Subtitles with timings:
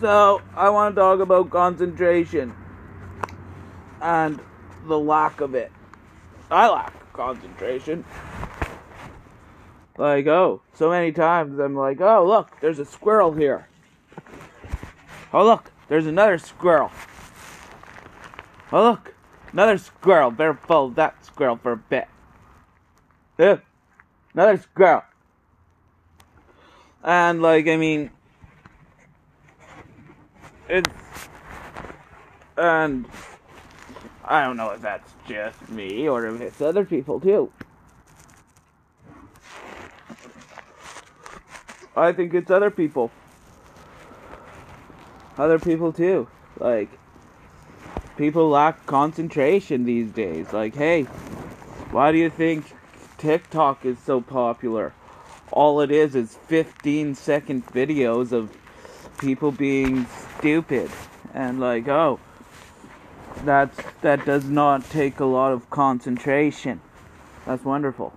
[0.00, 2.54] So, I want to talk about concentration
[4.00, 4.40] and
[4.86, 5.70] the lack of it.
[6.50, 8.04] I lack concentration.
[9.98, 13.68] Like, oh, so many times I'm like, oh, look, there's a squirrel here.
[15.32, 16.90] Oh, look, there's another squirrel.
[18.72, 19.14] Oh, look,
[19.52, 20.30] another squirrel.
[20.30, 22.08] Better follow that squirrel for a bit.
[23.38, 23.58] Yeah,
[24.34, 25.02] another squirrel.
[27.02, 28.10] And, like, I mean,
[30.68, 30.90] it's.
[32.56, 33.06] And.
[34.28, 37.52] I don't know if that's just me or if it's other people too.
[41.96, 43.12] I think it's other people.
[45.38, 46.26] Other people too.
[46.58, 46.90] Like,
[48.16, 50.52] people lack concentration these days.
[50.52, 51.04] Like, hey,
[51.92, 52.74] why do you think
[53.18, 54.92] TikTok is so popular?
[55.52, 58.50] All it is is 15 second videos of
[59.18, 60.06] people being
[60.38, 60.90] stupid.
[61.34, 62.20] And, like, oh,
[63.44, 66.80] that's, that does not take a lot of concentration.
[67.44, 68.12] That's wonderful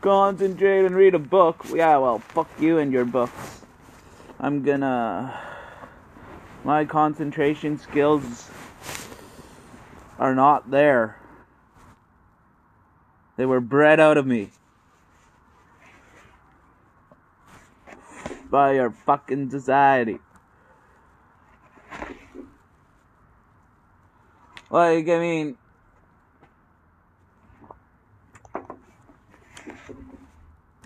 [0.00, 1.64] concentrate and read a book.
[1.72, 3.62] Yeah, well, fuck you and your books.
[4.38, 5.38] I'm gonna.
[6.64, 8.50] My concentration skills
[10.18, 11.18] are not there.
[13.36, 14.50] They were bred out of me.
[18.50, 20.18] By your fucking society.
[24.70, 25.56] Like, I mean,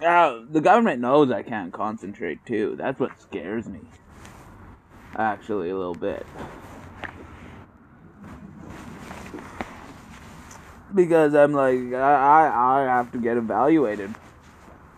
[0.04, 2.74] Uh, the government knows I can't concentrate too.
[2.76, 3.80] That's what scares me.
[5.16, 6.26] Actually, a little bit.
[10.94, 14.14] Because I'm like, I, I, I have to get evaluated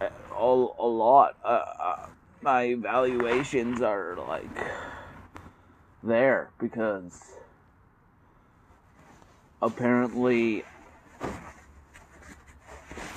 [0.01, 1.37] a, a lot.
[1.45, 2.07] Uh, uh,
[2.47, 4.49] my evaluations are like
[6.05, 7.21] there because
[9.61, 10.63] apparently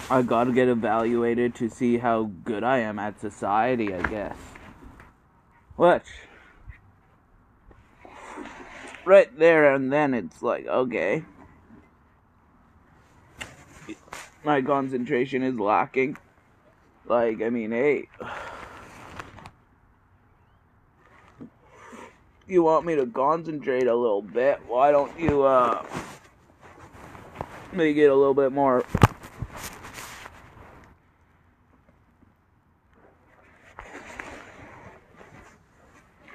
[0.09, 4.35] I gotta get evaluated to see how good I am at society, I guess.
[5.75, 6.07] Which,
[9.05, 11.23] right there and then, it's like, okay.
[14.43, 16.17] My concentration is lacking.
[17.05, 18.07] Like, I mean, hey.
[22.49, 24.59] You want me to concentrate a little bit?
[24.67, 25.85] Why don't you, uh,
[27.71, 28.83] make it a little bit more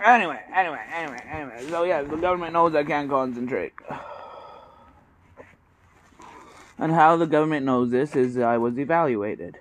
[0.05, 1.67] Anyway, anyway, anyway, anyway.
[1.69, 3.73] So yeah, the government knows I can't concentrate.
[6.77, 9.59] And how the government knows this is I was evaluated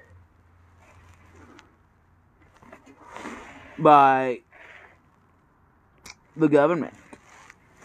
[3.80, 4.42] by
[6.36, 6.94] the government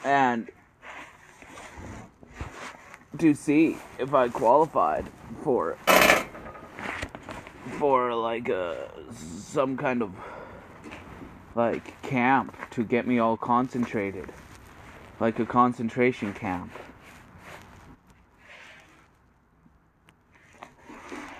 [0.05, 0.49] and
[3.19, 5.07] to see if I qualified
[5.43, 5.77] for
[7.79, 10.13] for like a some kind of
[11.55, 14.33] like camp to get me all concentrated.
[15.21, 16.71] Like a concentration camp.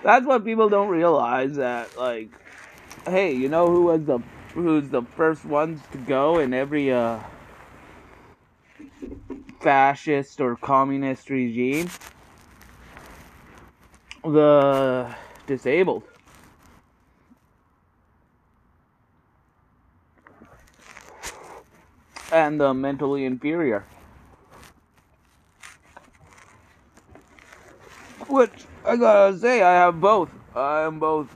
[0.03, 2.29] That's what people don't realize that like
[3.05, 4.19] hey, you know who was the
[4.53, 7.19] who's the first ones to go in every uh
[9.61, 11.89] fascist or communist regime?
[14.23, 15.15] The
[15.47, 16.03] disabled.
[22.31, 23.85] and the mentally inferior.
[28.27, 30.29] Which I gotta say, I have both.
[30.55, 31.27] I am both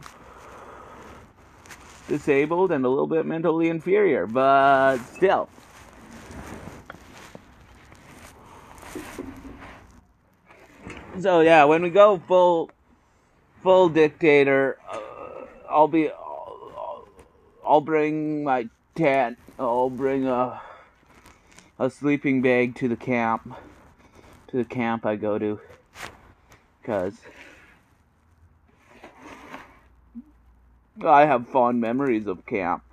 [2.13, 5.49] disabled and a little bit mentally inferior, but still.
[11.19, 12.69] So yeah, when we go full,
[13.63, 14.99] full dictator, uh,
[15.67, 17.07] I'll be, I'll,
[17.65, 19.39] I'll bring my tent.
[19.57, 20.61] I'll bring a
[21.79, 23.55] a sleeping bag to the camp.
[24.49, 25.59] To the camp I go to.
[26.79, 27.15] Because
[31.01, 32.83] I have fond memories of camp.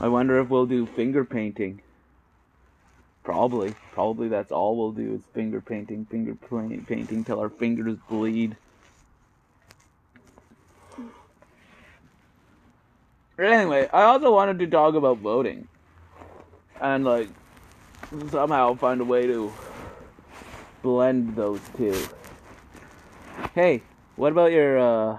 [0.00, 1.82] I wonder if we'll do finger painting.
[3.22, 3.74] Probably.
[3.92, 8.56] Probably that's all we'll do is finger painting, finger painting till our fingers bleed.
[13.38, 15.68] Anyway, I also wanted to talk about voting.
[16.80, 17.28] And, like,
[18.30, 19.52] somehow find a way to
[20.82, 21.94] blend those two.
[23.54, 23.82] Hey,
[24.16, 25.18] What about your uh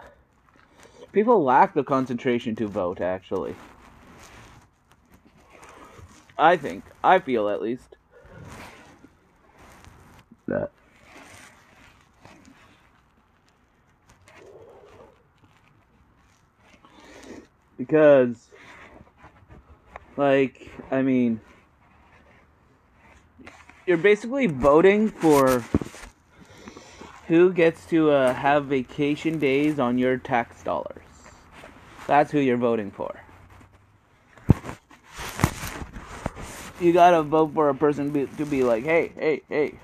[1.14, 3.56] people lack the concentration to vote actually.
[6.38, 6.84] I think.
[7.04, 7.96] I feel at least.
[10.48, 10.72] That
[17.78, 18.50] because
[20.18, 21.40] like I mean
[23.86, 25.64] you're basically voting for
[27.34, 31.02] who gets to uh, have vacation days on your tax dollars.
[32.06, 33.20] That's who you're voting for.
[36.80, 39.80] You gotta vote for a person be, to be like, hey, hey, hey,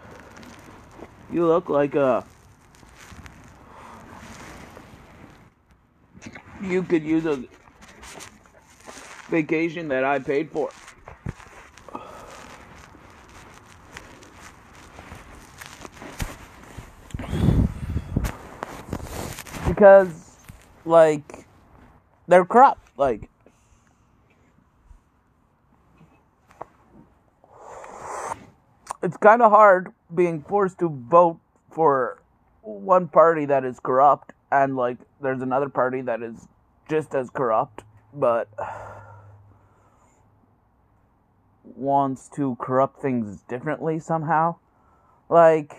[1.32, 2.24] you look like a.
[6.62, 7.44] You could use a
[9.32, 10.70] vacation that I paid for.
[19.80, 20.36] Because,
[20.84, 21.46] like,
[22.28, 22.82] they're corrupt.
[22.98, 23.30] Like,
[29.02, 31.40] it's kind of hard being forced to vote
[31.72, 32.22] for
[32.62, 36.50] one party that is corrupt and, like, there's another party that is
[36.90, 38.50] just as corrupt, but
[41.64, 44.58] wants to corrupt things differently somehow.
[45.30, 45.78] Like,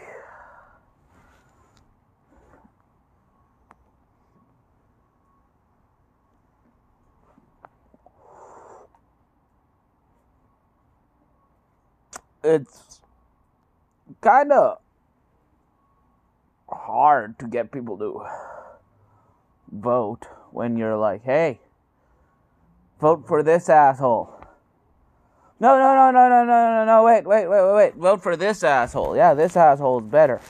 [12.43, 13.01] it's
[14.21, 14.79] kind of
[16.69, 18.25] hard to get people to
[19.71, 21.61] vote when you're like, hey,
[23.01, 24.37] vote for this asshole.
[25.59, 27.95] No, no, no, no, no, no, no, no, wait, wait, wait, wait, wait.
[27.95, 29.15] Vote for this asshole.
[29.15, 30.41] Yeah, this asshole is better.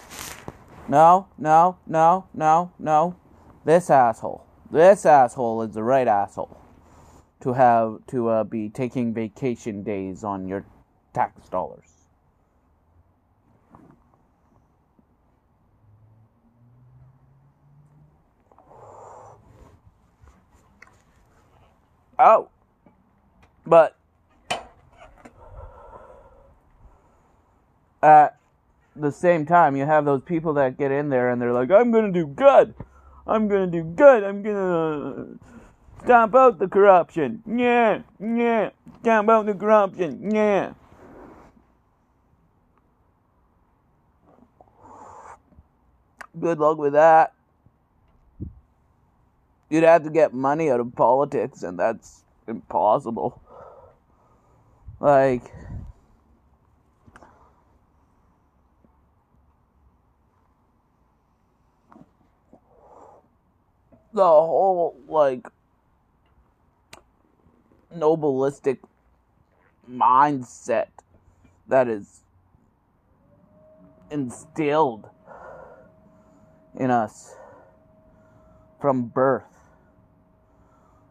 [0.88, 3.16] No, no, no, no, no.
[3.64, 4.46] This asshole.
[4.70, 6.56] This asshole is the right asshole
[7.40, 10.64] to have to uh, be taking vacation days on your
[11.12, 11.86] tax dollars.
[22.18, 22.48] Oh.
[23.66, 23.96] But
[28.02, 28.36] at
[28.96, 31.90] the same time, you have those people that get in there and they're like, I'm
[31.90, 32.74] going to do good.
[33.26, 34.24] I'm going to do good.
[34.24, 35.38] I'm going to
[36.04, 37.42] stamp out the corruption.
[37.46, 38.70] Yeah, yeah.
[39.00, 40.30] Stamp out the corruption.
[40.34, 40.74] Yeah.
[46.38, 47.32] Good luck with that.
[49.68, 53.40] You'd have to get money out of politics, and that's impossible.
[54.98, 55.44] Like,
[64.12, 65.46] the whole, like,
[67.96, 68.78] nobilistic
[69.90, 70.88] mindset
[71.68, 72.20] that is
[74.10, 75.08] instilled
[76.76, 77.34] in us
[78.80, 79.44] from birth.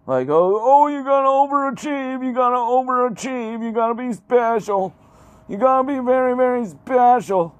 [0.08, 4.96] Like, oh, oh, you gotta overachieve, you gotta overachieve, you gotta be special,
[5.48, 7.56] you gotta be very, very special.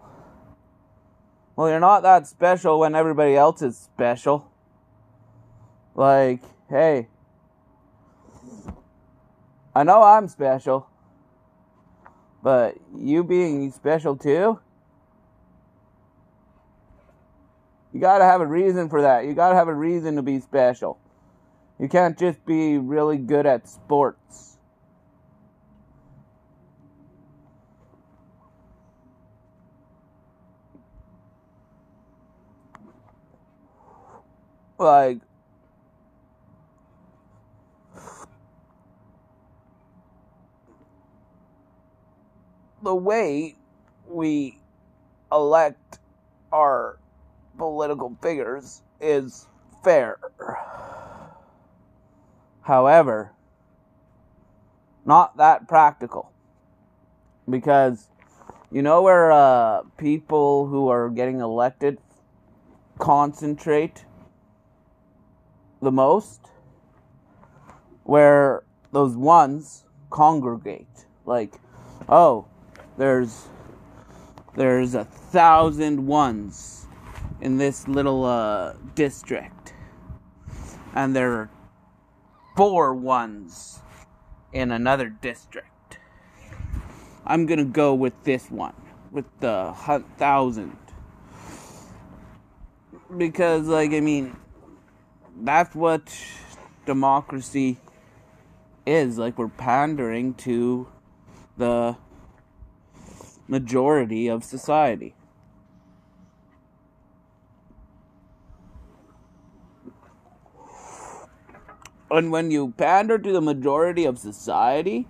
[1.56, 4.50] Well, you're not that special when everybody else is special.
[5.94, 7.10] Like, hey,
[9.76, 10.88] I know I'm special,
[12.42, 14.60] but you being special too?
[17.92, 19.26] You gotta have a reason for that.
[19.26, 21.00] You gotta have a reason to be special.
[21.80, 24.58] You can't just be really good at sports.
[34.78, 35.20] Like,
[42.82, 43.56] the way
[44.08, 44.58] we
[45.32, 46.00] elect
[46.52, 46.98] our
[47.60, 49.46] political figures is
[49.84, 50.18] fair.
[52.62, 53.34] However,
[55.06, 56.32] not that practical.
[57.48, 58.08] Because
[58.72, 61.98] you know where uh, people who are getting elected
[63.00, 64.06] concentrate
[65.82, 66.42] the most?
[68.04, 71.06] Where those ones congregate.
[71.26, 71.54] Like,
[72.08, 72.46] oh,
[72.98, 73.48] there's
[74.56, 76.86] there's a thousand ones
[77.42, 79.74] in this little uh, district,
[80.94, 81.50] and there are
[82.56, 83.80] four ones
[84.52, 86.00] in another district.
[87.26, 88.76] I'm gonna go with this one,
[89.12, 89.74] with the
[90.18, 90.78] thousand.
[93.18, 94.36] because like I mean
[95.42, 96.16] that's what
[96.86, 97.78] democracy
[98.86, 100.88] is like we're pandering to
[101.58, 101.96] the
[103.48, 105.14] majority of society
[112.12, 115.08] and when you pander to the majority of society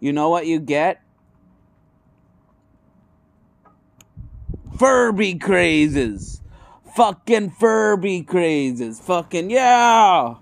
[0.00, 1.04] you know what you get
[4.78, 6.40] Furby crazes.
[6.96, 9.00] Fucking Furby crazes.
[9.00, 10.34] Fucking yeah.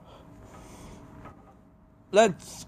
[2.11, 2.67] Let's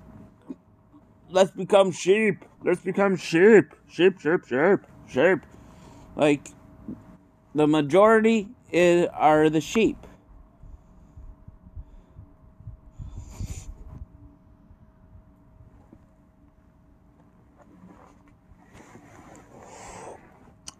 [1.31, 2.45] let's become sheep.
[2.63, 3.75] Let's become sheep.
[3.91, 5.39] Sheep, sheep, sheep, sheep.
[6.17, 6.51] Like
[7.55, 10.07] the majority is are the sheep.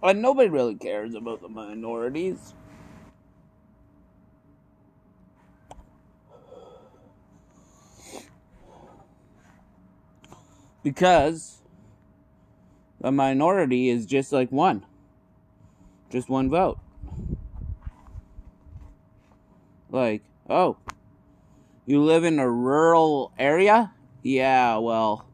[0.05, 2.53] And nobody really cares about the minorities.
[10.83, 11.63] Because
[13.01, 14.85] the minority is just like one.
[16.11, 16.79] Just one vote.
[19.89, 20.77] Like, oh,
[21.87, 23.95] you live in a rural area?
[24.23, 25.27] Yeah, well,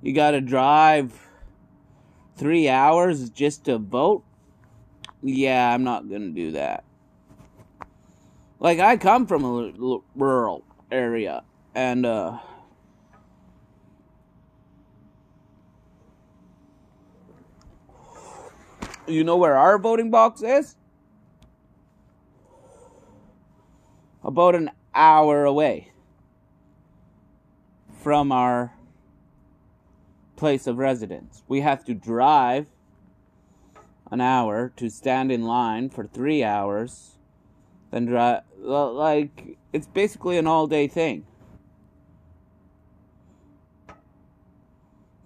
[0.00, 1.25] you gotta drive
[2.36, 4.24] three hours just to vote?
[5.22, 6.84] Yeah, I'm not gonna do that.
[8.58, 9.72] Like, I come from a
[10.14, 11.42] rural area,
[11.74, 12.38] and, uh,
[19.06, 20.76] you know where our voting box is?
[24.24, 25.92] About an hour away
[28.02, 28.75] from our
[30.36, 31.42] place of residence.
[31.48, 32.66] We have to drive
[34.10, 37.18] an hour to stand in line for three hours,
[37.90, 38.42] then drive.
[38.58, 41.26] Like, it's basically an all day thing.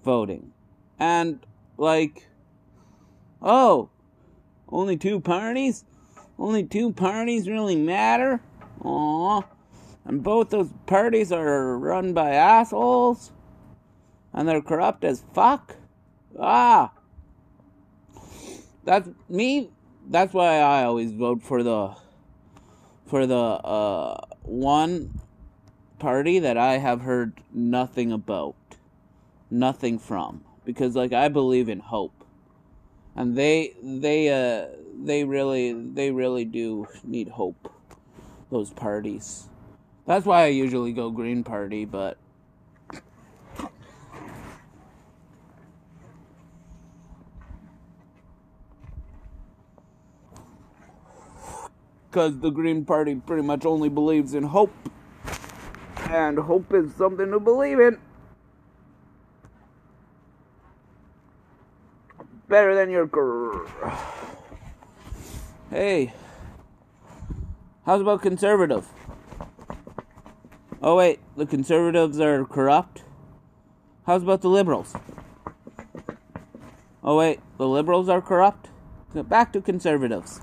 [0.05, 0.53] Voting.
[0.99, 1.41] And,
[1.77, 2.27] like,
[3.43, 3.91] oh,
[4.69, 5.85] only two parties?
[6.39, 8.41] Only two parties really matter?
[8.83, 9.43] Aw.
[10.07, 13.33] And both those parties are run by assholes?
[14.33, 15.77] And they're corrupt as fuck.
[16.39, 16.93] Ah,
[18.85, 19.71] that's me.
[20.09, 21.95] That's why I always vote for the
[23.07, 25.21] for the uh, one
[25.99, 28.55] party that I have heard nothing about,
[29.51, 32.25] nothing from, because like I believe in hope,
[33.15, 34.69] and they they uh
[35.03, 37.73] they really they really do need hope.
[38.51, 39.49] Those parties.
[40.07, 42.19] That's why I usually go Green Party, but
[52.11, 54.75] because the Green Party pretty much only believes in hope.
[56.09, 57.99] And hope is something to believe in.
[62.49, 63.09] Better than your.
[65.71, 66.13] Hey.
[67.87, 68.89] How's about conservative?
[70.83, 71.21] Oh, wait.
[71.37, 73.05] The conservatives are corrupt?
[74.05, 74.97] How's about the liberals?
[77.05, 77.39] Oh, wait.
[77.57, 78.69] The liberals are corrupt?
[79.15, 80.41] Back to conservatives.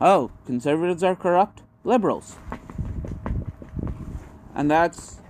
[0.00, 1.62] Oh, conservatives are corrupt?
[1.82, 2.36] Liberals.
[4.54, 5.20] And that's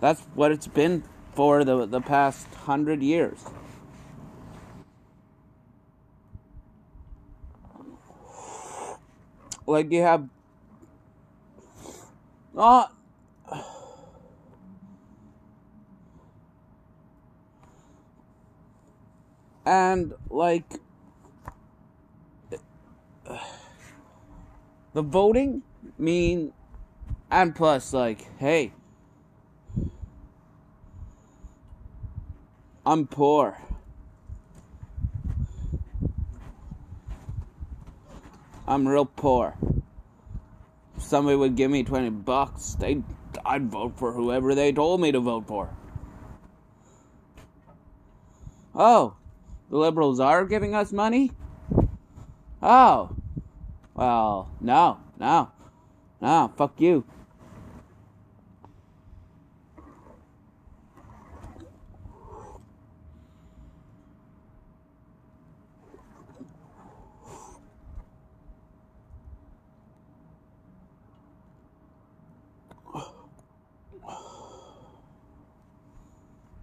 [0.00, 3.44] that's what it's been for the the past hundred years.
[9.66, 10.28] Like you have
[12.56, 12.86] uh,
[19.66, 20.80] and like
[24.96, 25.62] the voting
[25.98, 26.54] mean
[27.30, 28.72] and plus like hey
[32.86, 33.58] i'm poor.
[38.68, 39.54] I'm real poor.
[40.96, 43.02] If somebody would give me 20 bucks they
[43.44, 45.68] i'd vote for whoever they told me to vote for.
[48.74, 49.16] Oh
[49.68, 51.32] the liberals are giving us money?
[52.62, 53.14] Oh
[53.96, 55.50] well, no, no,
[56.20, 57.04] no, fuck you.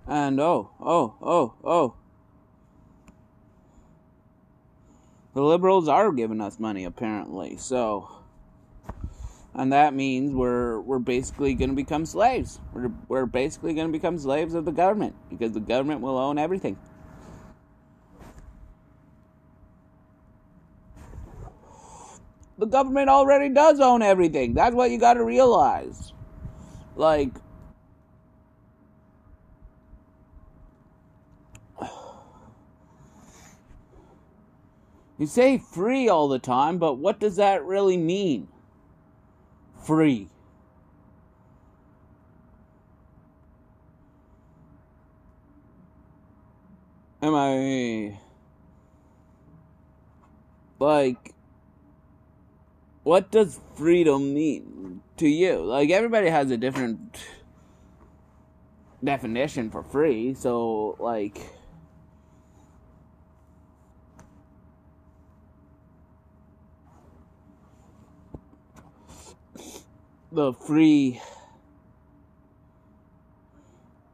[0.06, 2.02] And oh, oh, oh, oh.
[5.34, 7.58] The liberals are giving us money apparently.
[7.58, 8.10] So
[9.56, 12.60] and that means we're we're basically going to become slaves.
[12.74, 16.38] We're we're basically going to become slaves of the government because the government will own
[16.38, 16.78] everything.
[22.58, 24.54] The government already does own everything.
[24.54, 26.13] That's what you got to realize.
[26.96, 27.32] Like
[35.24, 38.50] You say free all the time, but what does that really mean?
[39.82, 40.27] Free.
[47.22, 48.20] Am I
[50.77, 51.34] like
[53.03, 55.63] what does freedom mean to you?
[55.63, 57.24] Like everybody has a different
[59.01, 61.39] definition for free, so like
[70.34, 71.22] the free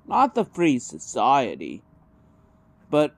[0.05, 1.81] not the free society
[2.89, 3.15] but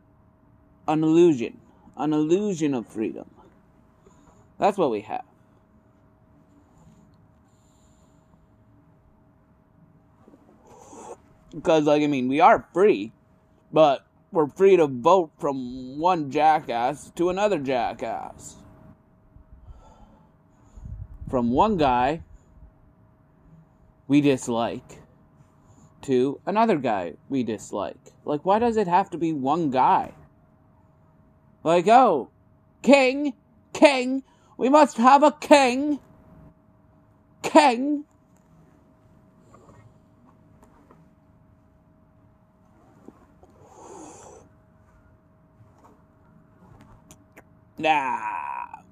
[0.88, 1.60] an illusion
[1.98, 3.30] an illusion of freedom.
[4.58, 5.26] That's what we have.
[11.54, 13.12] Because like i mean we are free
[13.74, 18.56] but we're free to vote from one jackass to another jackass.
[21.30, 22.24] From one guy
[24.12, 25.00] we dislike
[26.02, 28.12] to another guy we dislike.
[28.26, 30.12] Like, why does it have to be one guy?
[31.64, 32.30] Like, oh,
[32.82, 33.36] king,
[33.72, 34.24] king,
[34.58, 36.02] we must have a king,
[37.42, 38.04] king.
[47.78, 48.20] Nah,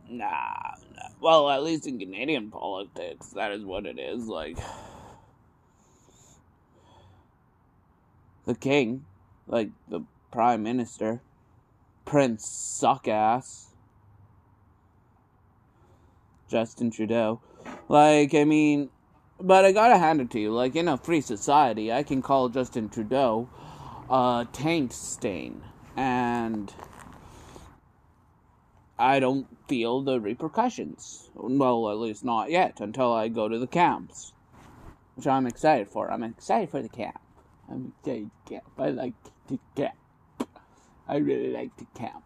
[0.09, 1.09] nah, nah.
[1.19, 4.27] Well, at least in Canadian politics, that is what it is.
[4.27, 4.57] Like,
[8.49, 9.05] the king,
[9.45, 11.21] like the prime minister,
[12.03, 12.47] Prince
[12.81, 13.67] Suckass,
[16.49, 17.41] Justin Trudeau.
[17.87, 18.89] Like, I mean,
[19.39, 20.51] but I gotta hand it to you.
[20.51, 23.47] Like, in a free society, I can call Justin Trudeau
[24.09, 25.61] a taint stain.
[25.95, 26.73] And
[28.97, 31.29] I don't feel the repercussions.
[31.35, 34.33] Well, at least not yet, until I go to the camps.
[35.13, 36.11] Which I'm excited for.
[36.11, 37.21] I'm excited for the camp.
[37.71, 38.63] I'm excited to camp.
[38.77, 39.13] I like
[39.47, 39.95] to camp.
[41.07, 42.23] I really like to camp.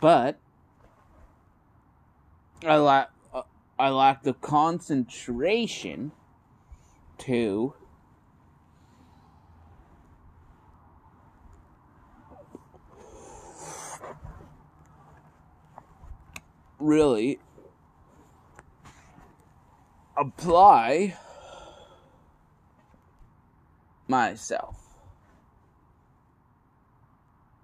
[0.00, 0.38] But
[2.66, 3.42] I lack uh,
[3.78, 6.12] I lack the concentration
[7.18, 7.74] to
[16.80, 17.38] really
[20.22, 21.16] apply
[24.06, 24.76] myself.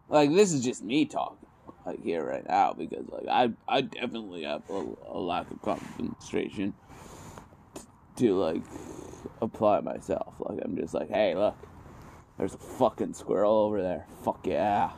[0.09, 1.47] Like this is just me talking,
[1.87, 6.75] like here right now, because like I I definitely have a, a lack of concentration
[8.16, 8.62] to like
[9.42, 10.35] apply myself.
[10.40, 11.57] Like I'm just like, hey, look,
[12.38, 14.07] there's a fucking squirrel over there.
[14.25, 14.92] Fuck yeah.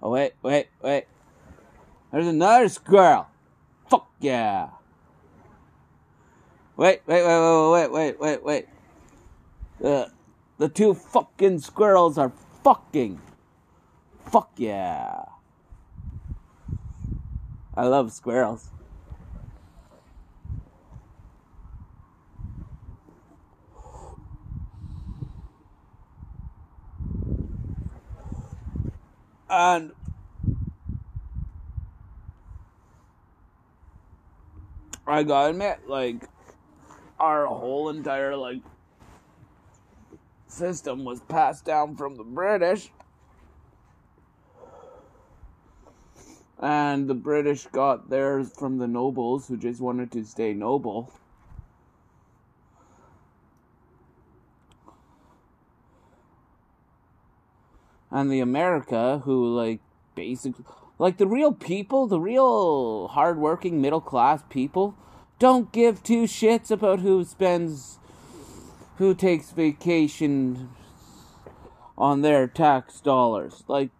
[0.00, 1.06] Oh wait, wait, wait.
[2.12, 3.26] There's another squirrel.
[3.90, 4.68] Fuck yeah.
[6.78, 8.66] Wait, wait, wait, wait, wait, wait, wait, wait.
[9.80, 10.12] The,
[10.58, 12.30] the two fucking squirrels are
[12.62, 13.20] fucking.
[14.26, 15.24] Fuck yeah.
[17.74, 18.70] I love squirrels.
[29.50, 29.90] And
[35.08, 36.28] I gotta admit, like,
[37.18, 37.54] our oh.
[37.54, 38.62] whole entire like
[40.46, 42.90] system was passed down from the British.
[46.60, 51.12] And the British got theirs from the nobles who just wanted to stay noble.
[58.10, 59.80] And the America who like
[60.16, 60.64] basically
[60.98, 64.96] like the real people, the real hardworking middle class people
[65.38, 67.98] don't give two shits about who spends
[68.96, 70.70] who takes vacation
[71.96, 73.62] on their tax dollars.
[73.68, 73.90] Like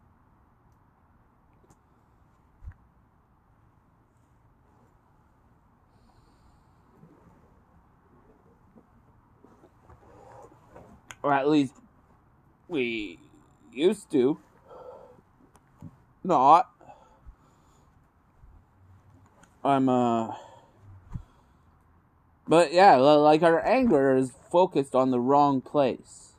[11.22, 11.74] or at least
[12.68, 13.18] we
[13.72, 14.38] used to.
[16.24, 16.70] Not.
[19.62, 20.33] I'm, uh.
[22.49, 26.33] But yeah, like our anger is focused on the wrong place.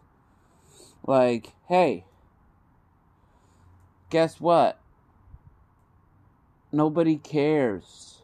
[1.06, 2.06] Like, hey,
[4.10, 4.80] guess what?
[6.72, 8.24] Nobody cares.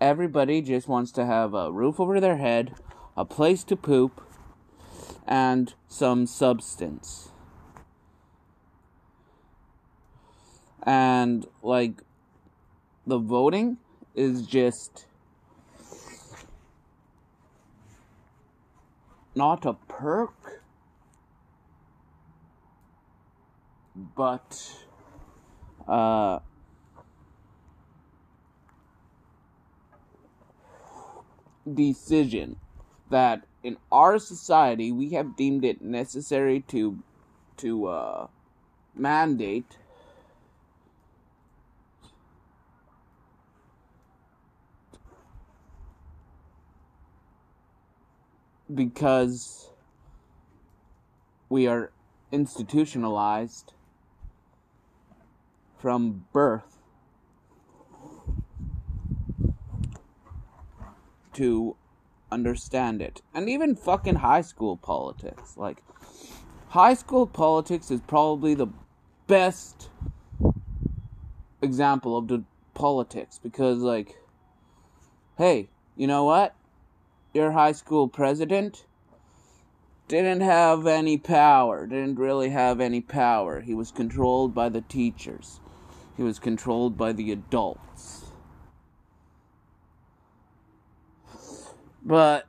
[0.00, 2.74] Everybody just wants to have a roof over their head,
[3.16, 4.22] a place to poop,
[5.26, 7.30] and some substance.
[10.82, 12.02] And, like,
[13.06, 13.78] the voting
[14.14, 15.05] is just
[19.36, 20.62] not a perk,
[24.16, 24.72] but,
[25.86, 26.40] uh,
[31.74, 32.56] decision
[33.10, 36.98] that in our society we have deemed it necessary to
[37.56, 38.26] to uh,
[38.94, 39.78] mandate
[48.72, 49.70] because
[51.48, 51.92] we are
[52.32, 53.72] institutionalized
[55.78, 56.78] from birth
[61.32, 61.76] to
[62.32, 63.22] understand it.
[63.34, 65.56] And even fucking high school politics.
[65.56, 65.82] Like,
[66.68, 68.68] high school politics is probably the
[69.26, 69.90] best
[71.62, 72.42] example of the
[72.74, 74.16] politics because, like,
[75.38, 76.54] hey, you know what?
[77.36, 78.86] Your high school president
[80.08, 83.60] didn't have any power, didn't really have any power.
[83.60, 85.60] He was controlled by the teachers,
[86.16, 88.32] he was controlled by the adults.
[92.02, 92.48] But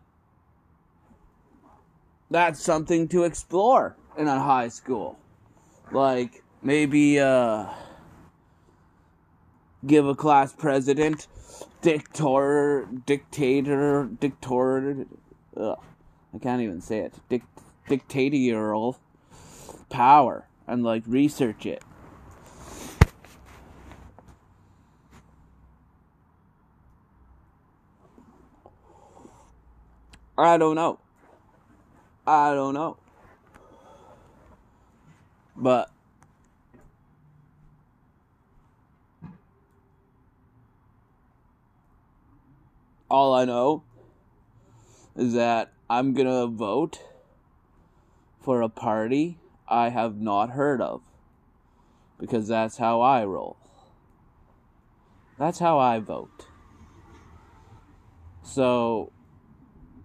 [2.32, 5.19] that's something to explore in a high school.
[5.91, 7.65] Like maybe uh
[9.86, 11.28] give a class president
[11.82, 15.06] dictator dictator dictator
[15.56, 15.80] ugh,
[16.34, 17.13] I can't even say it.
[17.30, 17.44] Dic-
[17.88, 19.00] dictatorial
[19.90, 21.84] power and like research it.
[30.38, 31.00] I don't know.
[32.28, 32.98] I don't know.
[35.56, 35.90] But
[43.10, 43.84] all I know
[45.15, 47.02] is that I'm going to vote
[48.41, 51.02] for a party I have not heard of
[52.20, 53.58] because that's how I roll.
[55.38, 56.48] That's how I vote.
[58.43, 59.12] So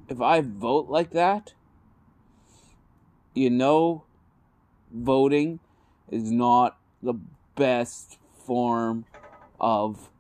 [0.09, 1.55] if I vote like that,
[3.35, 4.05] you know,
[4.93, 5.61] voting
[6.11, 7.15] is not the
[7.55, 9.07] best form
[9.59, 10.11] of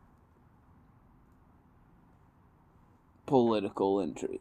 [3.32, 4.40] political intrigue.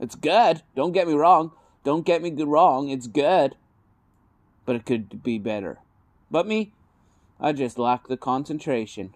[0.00, 0.62] It's good.
[0.74, 1.52] Don't get me wrong.
[1.84, 2.88] Don't get me wrong.
[2.88, 3.54] It's good.
[4.66, 5.78] But it could be better.
[6.28, 6.72] But me,
[7.38, 9.14] I just lack the concentration.